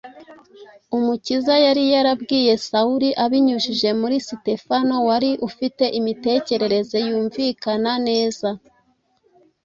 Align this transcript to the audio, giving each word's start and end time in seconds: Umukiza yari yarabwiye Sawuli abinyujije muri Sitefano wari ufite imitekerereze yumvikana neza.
Umukiza 0.97 1.53
yari 1.65 1.83
yarabwiye 1.93 2.53
Sawuli 2.67 3.09
abinyujije 3.23 3.89
muri 4.01 4.15
Sitefano 4.27 4.93
wari 5.07 5.31
ufite 5.47 5.83
imitekerereze 5.99 6.97
yumvikana 7.07 7.91
neza. 8.07 8.49